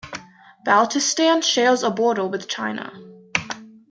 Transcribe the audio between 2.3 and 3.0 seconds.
China.